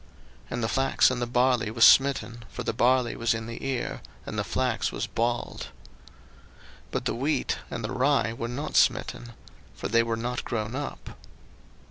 [0.45, 3.63] 02:009:031 And the flax and the barley was smitten: for the barley was in the
[3.63, 5.67] ear, and the flax was bolled.
[6.85, 9.33] 02:009:032 But the wheat and the rie were not smitten:
[9.75, 11.11] for they were not grown up.